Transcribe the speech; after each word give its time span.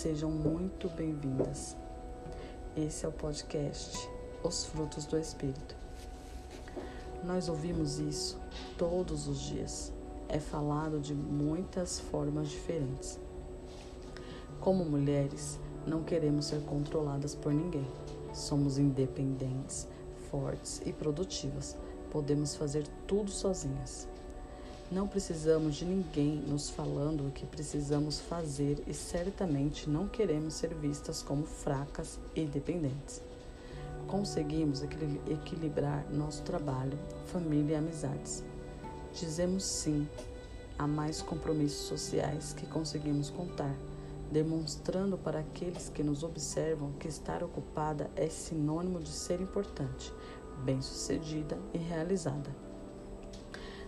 Sejam 0.00 0.30
muito 0.30 0.88
bem-vindas. 0.88 1.76
Esse 2.74 3.04
é 3.04 3.08
o 3.10 3.12
podcast 3.12 4.08
Os 4.42 4.64
Frutos 4.64 5.04
do 5.04 5.18
Espírito. 5.18 5.76
Nós 7.22 7.50
ouvimos 7.50 7.98
isso 7.98 8.40
todos 8.78 9.28
os 9.28 9.38
dias. 9.40 9.92
É 10.26 10.40
falado 10.40 11.00
de 11.00 11.12
muitas 11.12 12.00
formas 12.00 12.48
diferentes. 12.48 13.20
Como 14.58 14.86
mulheres, 14.86 15.58
não 15.86 16.02
queremos 16.02 16.46
ser 16.46 16.62
controladas 16.62 17.34
por 17.34 17.52
ninguém. 17.52 17.86
Somos 18.32 18.78
independentes, 18.78 19.86
fortes 20.30 20.80
e 20.86 20.94
produtivas. 20.94 21.76
Podemos 22.10 22.56
fazer 22.56 22.88
tudo 23.06 23.30
sozinhas. 23.30 24.08
Não 24.90 25.06
precisamos 25.06 25.76
de 25.76 25.84
ninguém 25.84 26.34
nos 26.48 26.68
falando 26.68 27.28
o 27.28 27.30
que 27.30 27.46
precisamos 27.46 28.18
fazer 28.18 28.82
e 28.88 28.92
certamente 28.92 29.88
não 29.88 30.08
queremos 30.08 30.54
ser 30.54 30.74
vistas 30.74 31.22
como 31.22 31.46
fracas 31.46 32.18
e 32.34 32.44
dependentes. 32.44 33.22
Conseguimos 34.08 34.82
equilibrar 34.82 36.04
nosso 36.10 36.42
trabalho, 36.42 36.98
família 37.26 37.74
e 37.74 37.76
amizades. 37.76 38.42
Dizemos 39.14 39.62
sim 39.62 40.08
a 40.76 40.88
mais 40.88 41.22
compromissos 41.22 41.86
sociais 41.86 42.52
que 42.52 42.66
conseguimos 42.66 43.30
contar, 43.30 43.76
demonstrando 44.32 45.16
para 45.16 45.38
aqueles 45.38 45.88
que 45.88 46.02
nos 46.02 46.24
observam 46.24 46.90
que 46.98 47.06
estar 47.06 47.44
ocupada 47.44 48.10
é 48.16 48.28
sinônimo 48.28 48.98
de 48.98 49.10
ser 49.10 49.40
importante, 49.40 50.12
bem-sucedida 50.64 51.56
e 51.72 51.78
realizada. 51.78 52.69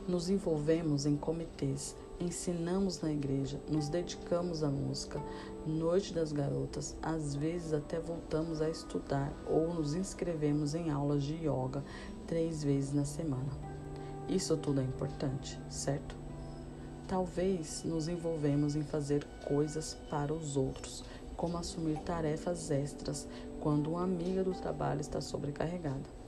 Nos 0.09 0.29
envolvemos 0.29 1.07
em 1.07 1.17
comitês, 1.17 1.97
ensinamos 2.19 3.01
na 3.01 3.13
igreja, 3.13 3.61
nos 3.69 3.89
dedicamos 3.89 4.65
à 4.65 4.69
música, 4.69 5.23
noite 5.65 6.13
das 6.13 6.33
garotas, 6.33 6.97
às 7.01 7.37
vezes 7.37 7.73
até 7.73 8.01
voltamos 8.01 8.61
a 8.61 8.69
estudar 8.69 9.33
ou 9.47 9.73
nos 9.73 9.95
inscrevemos 9.95 10.75
em 10.75 10.91
aulas 10.91 11.23
de 11.23 11.35
yoga 11.35 11.85
três 12.27 12.65
vezes 12.65 12.93
na 12.93 13.05
semana. 13.05 13.51
Isso 14.29 14.57
tudo 14.57 14.81
é 14.81 14.85
importante, 14.85 15.61
certo? 15.71 16.17
Talvez 17.07 17.85
nos 17.85 18.09
envolvemos 18.09 18.75
em 18.75 18.83
fazer 18.83 19.25
coisas 19.47 19.97
para 20.11 20.35
os 20.35 20.57
outros, 20.57 21.05
como 21.37 21.59
assumir 21.59 21.99
tarefas 21.99 22.73
extras 22.73 23.29
quando 23.61 23.91
uma 23.91 24.03
amiga 24.03 24.43
do 24.43 24.53
trabalho 24.53 25.01
está 25.01 25.21
sobrecarregada. 25.21 26.23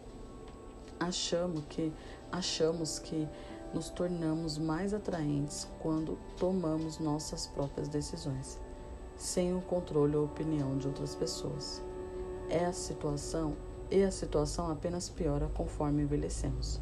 Achamos 1.00 1.64
que 1.68 1.92
achamos 2.30 2.98
que 2.98 3.28
nos 3.74 3.90
tornamos 3.90 4.56
mais 4.56 4.94
atraentes 4.94 5.68
quando 5.80 6.16
tomamos 6.38 7.00
nossas 7.00 7.48
próprias 7.48 7.88
decisões, 7.88 8.60
sem 9.16 9.54
o 9.54 9.60
controle 9.60 10.14
ou 10.14 10.24
opinião 10.24 10.78
de 10.78 10.86
outras 10.86 11.14
pessoas. 11.16 11.82
É 12.48 12.64
a 12.64 12.72
situação 12.72 13.56
e 13.90 14.02
a 14.02 14.12
situação 14.12 14.70
apenas 14.70 15.08
piora 15.08 15.50
conforme 15.54 16.02
envelhecemos. 16.02 16.80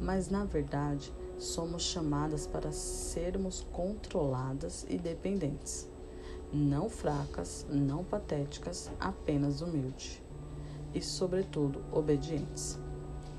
Mas 0.00 0.28
na 0.28 0.44
verdade, 0.44 1.12
somos 1.36 1.82
chamadas 1.82 2.46
para 2.46 2.70
sermos 2.70 3.66
controladas 3.72 4.86
e 4.88 4.96
dependentes, 4.96 5.88
não 6.52 6.88
fracas, 6.88 7.66
não 7.68 8.04
patéticas, 8.04 8.90
apenas 9.00 9.60
humildes 9.60 10.22
e, 10.94 11.02
sobretudo, 11.02 11.84
obedientes. 11.92 12.78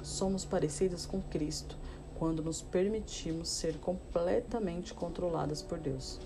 Somos 0.01 0.43
parecidas 0.43 1.05
com 1.05 1.21
Cristo 1.21 1.77
quando 2.15 2.41
nos 2.41 2.61
permitimos 2.61 3.49
ser 3.49 3.77
completamente 3.79 4.93
controladas 4.93 5.61
por 5.61 5.77
Deus, 5.77 6.19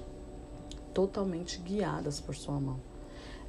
totalmente 0.94 1.60
guiadas 1.60 2.20
por 2.20 2.36
Sua 2.36 2.60
mão. 2.60 2.80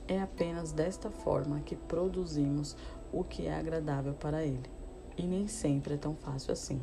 É 0.08 0.20
apenas 0.20 0.72
desta 0.72 1.10
forma 1.10 1.60
que 1.60 1.76
produzimos 1.76 2.76
o 3.12 3.22
que 3.22 3.46
é 3.46 3.54
agradável 3.54 4.14
para 4.14 4.44
Ele, 4.44 4.68
e 5.16 5.22
nem 5.22 5.46
sempre 5.46 5.94
é 5.94 5.96
tão 5.96 6.14
fácil 6.14 6.52
assim. 6.52 6.80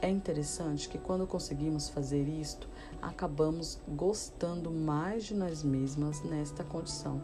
É 0.00 0.08
interessante 0.08 0.88
que 0.88 0.98
quando 0.98 1.26
conseguimos 1.26 1.88
fazer 1.88 2.28
isto, 2.28 2.68
acabamos 3.02 3.80
gostando 3.88 4.70
mais 4.70 5.24
de 5.24 5.34
nós 5.34 5.64
mesmas 5.64 6.22
nesta 6.22 6.62
condição, 6.62 7.20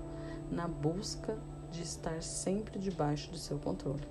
na 0.50 0.67
busca 0.67 1.39
de 1.71 1.83
estar 1.83 2.21
sempre 2.23 2.78
debaixo 2.78 3.31
do 3.31 3.39
seu 3.39 3.59
controle. 3.59 4.06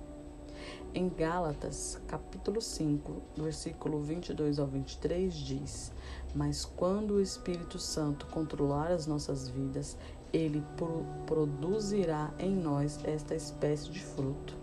Em 0.94 1.08
Gálatas, 1.08 2.00
capítulo 2.06 2.60
5, 2.60 3.22
versículo 3.36 4.00
22 4.00 4.58
ao 4.58 4.66
23 4.66 5.34
diz: 5.34 5.92
Mas 6.34 6.64
quando 6.64 7.14
o 7.14 7.20
Espírito 7.20 7.78
Santo 7.78 8.26
controlar 8.26 8.92
as 8.92 9.06
nossas 9.06 9.48
vidas, 9.48 9.96
ele 10.32 10.62
pro 10.76 11.04
produzirá 11.26 12.32
em 12.38 12.54
nós 12.54 12.98
esta 13.04 13.34
espécie 13.34 13.90
de 13.90 14.00
fruto: 14.00 14.56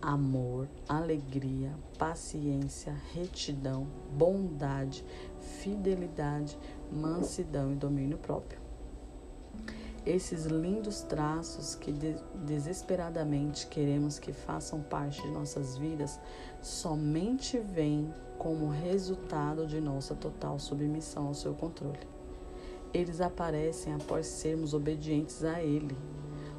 amor, 0.00 0.68
alegria, 0.88 1.72
paciência, 1.98 2.94
retidão, 3.12 3.86
bondade, 4.16 5.04
fidelidade, 5.40 6.58
mansidão 6.92 7.72
e 7.72 7.76
domínio 7.76 8.18
próprio. 8.18 8.60
Esses 10.06 10.44
lindos 10.44 11.00
traços 11.00 11.74
que 11.74 11.90
de 11.90 12.14
desesperadamente 12.34 13.66
queremos 13.66 14.18
que 14.18 14.34
façam 14.34 14.82
parte 14.82 15.22
de 15.22 15.28
nossas 15.28 15.78
vidas 15.78 16.20
somente 16.60 17.58
vêm 17.58 18.12
como 18.36 18.68
resultado 18.68 19.66
de 19.66 19.80
nossa 19.80 20.14
total 20.14 20.58
submissão 20.58 21.28
ao 21.28 21.34
seu 21.34 21.54
controle. 21.54 22.06
Eles 22.92 23.22
aparecem 23.22 23.94
após 23.94 24.26
sermos 24.26 24.74
obedientes 24.74 25.42
a 25.42 25.62
Ele. 25.62 25.96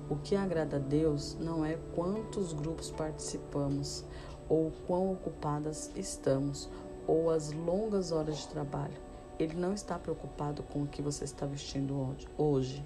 O 0.09 0.15
que 0.15 0.35
agrada 0.35 0.77
a 0.77 0.79
Deus 0.79 1.37
não 1.39 1.63
é 1.63 1.77
quantos 1.93 2.51
grupos 2.51 2.89
participamos, 2.89 4.03
ou 4.49 4.71
quão 4.87 5.13
ocupadas 5.13 5.91
estamos, 5.95 6.67
ou 7.05 7.29
as 7.29 7.51
longas 7.51 8.11
horas 8.11 8.39
de 8.39 8.47
trabalho. 8.47 8.97
Ele 9.37 9.53
não 9.53 9.71
está 9.71 9.99
preocupado 9.99 10.63
com 10.63 10.81
o 10.81 10.87
que 10.87 11.01
você 11.01 11.25
está 11.25 11.45
vestindo 11.45 12.15
hoje. 12.37 12.83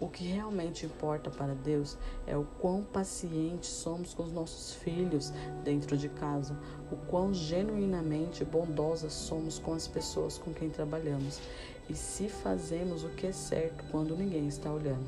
O 0.00 0.08
que 0.08 0.24
realmente 0.24 0.86
importa 0.86 1.30
para 1.30 1.54
Deus 1.54 1.96
é 2.26 2.36
o 2.36 2.44
quão 2.60 2.82
pacientes 2.82 3.70
somos 3.70 4.12
com 4.12 4.24
os 4.24 4.32
nossos 4.32 4.74
filhos 4.74 5.32
dentro 5.62 5.96
de 5.96 6.08
casa, 6.08 6.58
o 6.90 6.96
quão 6.96 7.32
genuinamente 7.32 8.44
bondosas 8.44 9.12
somos 9.12 9.58
com 9.58 9.72
as 9.72 9.86
pessoas 9.86 10.36
com 10.36 10.52
quem 10.52 10.68
trabalhamos 10.68 11.40
e 11.88 11.94
se 11.94 12.28
fazemos 12.28 13.04
o 13.04 13.08
que 13.10 13.28
é 13.28 13.32
certo 13.32 13.84
quando 13.90 14.16
ninguém 14.16 14.48
está 14.48 14.72
olhando. 14.72 15.04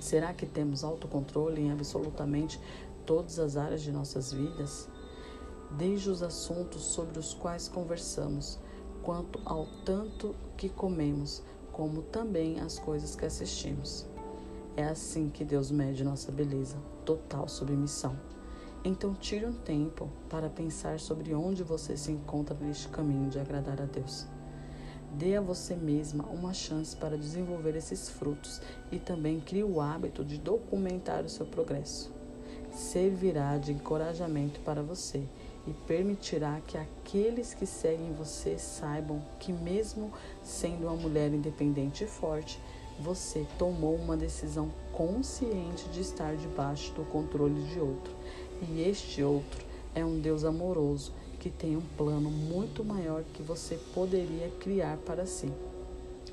Será 0.00 0.32
que 0.32 0.46
temos 0.46 0.82
autocontrole 0.82 1.60
em 1.60 1.70
absolutamente 1.70 2.58
todas 3.04 3.38
as 3.38 3.56
áreas 3.56 3.82
de 3.82 3.92
nossas 3.92 4.32
vidas? 4.32 4.88
Desde 5.70 6.10
os 6.10 6.22
assuntos 6.22 6.82
sobre 6.82 7.18
os 7.18 7.34
quais 7.34 7.68
conversamos, 7.68 8.58
quanto 9.02 9.40
ao 9.44 9.66
tanto 9.84 10.34
que 10.56 10.68
comemos, 10.68 11.42
como 11.72 12.02
também 12.02 12.60
as 12.60 12.78
coisas 12.78 13.16
que 13.16 13.24
assistimos. 13.24 14.06
É 14.76 14.84
assim 14.84 15.28
que 15.28 15.44
Deus 15.44 15.70
mede 15.70 16.04
nossa 16.04 16.30
beleza, 16.30 16.76
total 17.04 17.48
submissão. 17.48 18.16
Então 18.84 19.14
tire 19.14 19.46
um 19.46 19.52
tempo 19.52 20.08
para 20.28 20.48
pensar 20.48 20.98
sobre 20.98 21.34
onde 21.34 21.62
você 21.62 21.96
se 21.96 22.10
encontra 22.10 22.56
neste 22.60 22.88
caminho 22.88 23.28
de 23.30 23.38
agradar 23.38 23.80
a 23.80 23.84
Deus. 23.84 24.26
Dê 25.12 25.36
a 25.36 25.40
você 25.40 25.76
mesma 25.76 26.24
uma 26.24 26.54
chance 26.54 26.96
para 26.96 27.18
desenvolver 27.18 27.76
esses 27.76 28.08
frutos 28.08 28.60
e 28.90 28.98
também 28.98 29.40
crie 29.40 29.62
o 29.62 29.80
hábito 29.80 30.24
de 30.24 30.38
documentar 30.38 31.22
o 31.24 31.28
seu 31.28 31.44
progresso. 31.44 32.10
Servirá 32.72 33.58
de 33.58 33.72
encorajamento 33.72 34.58
para 34.60 34.82
você 34.82 35.28
e 35.66 35.72
permitirá 35.72 36.60
que 36.66 36.76
aqueles 36.76 37.54
que 37.54 37.66
seguem 37.66 38.12
você 38.12 38.58
saibam 38.58 39.22
que, 39.38 39.52
mesmo 39.52 40.12
sendo 40.42 40.86
uma 40.86 40.96
mulher 40.96 41.32
independente 41.32 42.04
e 42.04 42.06
forte, 42.06 42.58
você 42.98 43.46
tomou 43.58 43.94
uma 43.94 44.16
decisão 44.16 44.72
consciente 44.92 45.88
de 45.90 46.00
estar 46.00 46.36
debaixo 46.36 46.92
do 46.92 47.04
controle 47.04 47.62
de 47.64 47.78
outro. 47.78 48.14
E 48.68 48.82
este 48.82 49.22
outro 49.22 49.64
é 49.94 50.04
um 50.04 50.20
Deus 50.20 50.44
amoroso 50.44 51.12
que 51.38 51.50
tem 51.50 51.76
um 51.76 51.82
plano 51.96 52.30
muito 52.30 52.84
maior 52.84 53.24
que 53.34 53.42
você 53.42 53.76
poderia 53.92 54.48
criar 54.60 54.96
para 54.98 55.26
si. 55.26 55.50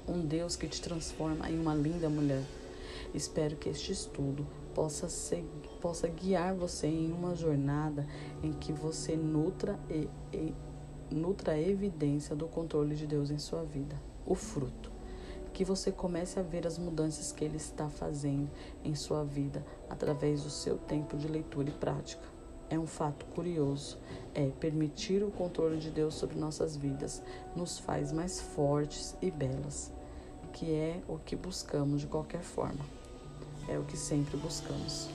Um 0.08 0.22
Deus 0.22 0.56
que 0.56 0.68
te 0.68 0.82
transforma 0.82 1.50
em 1.50 1.60
uma 1.60 1.74
linda 1.74 2.10
mulher. 2.10 2.44
Espero 3.14 3.56
que 3.56 3.70
este 3.70 3.92
estudo 3.92 4.46
possa, 4.80 5.10
ser, 5.10 5.44
possa 5.82 6.08
guiar 6.08 6.56
você 6.56 6.88
em 6.88 7.12
uma 7.12 7.36
jornada 7.36 8.08
em 8.42 8.54
que 8.54 8.72
você 8.72 9.14
nutra, 9.14 9.78
e, 9.90 10.08
e, 10.32 10.56
nutra 11.12 11.52
a 11.52 11.60
evidência 11.60 12.34
do 12.34 12.48
controle 12.48 12.96
de 12.96 13.06
Deus 13.06 13.30
em 13.30 13.38
sua 13.38 13.62
vida, 13.62 14.02
o 14.26 14.36
fruto. 14.36 14.90
Que 15.52 15.66
você 15.66 15.92
comece 15.92 16.40
a 16.40 16.42
ver 16.42 16.66
as 16.66 16.78
mudanças 16.78 17.34
que 17.34 17.44
Ele 17.44 17.58
está 17.58 17.90
fazendo 17.90 18.50
em 18.82 18.96
sua 18.96 19.26
vida 19.26 19.66
através 19.90 20.44
do 20.44 20.50
seu 20.50 20.78
tempo 20.78 21.18
de 21.18 21.28
leitura 21.28 21.68
e 21.68 21.74
prática. 21.74 22.24
É 22.70 22.80
um 22.80 22.88
fato 22.88 23.26
curioso, 23.26 23.98
é 24.34 24.48
permitir 24.62 25.22
o 25.24 25.32
controle 25.32 25.78
de 25.78 25.92
Deus 25.92 26.16
sobre 26.16 26.40
nossas 26.40 26.78
vidas 26.78 27.22
nos 27.54 27.80
faz 27.80 28.14
mais 28.14 28.40
fortes 28.40 29.14
e 29.22 29.30
belas 29.30 29.92
que 30.54 30.74
é 30.74 31.02
o 31.08 31.18
que 31.20 31.36
buscamos 31.36 32.02
de 32.02 32.08
qualquer 32.08 32.42
forma. 32.42 32.99
É 33.70 33.78
o 33.78 33.84
que 33.84 33.96
sempre 33.96 34.36
buscamos. 34.36 35.08